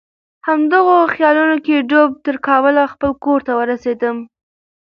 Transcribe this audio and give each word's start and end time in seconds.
همدغو 0.47 0.97
خیالونو 1.13 1.55
کې 1.65 1.85
ډوبه 1.89 2.17
تر 2.25 2.35
کابل 2.47 2.75
خپل 2.93 3.11
کور 3.23 3.39
ته 3.47 3.53
ورسېدم. 3.59 4.17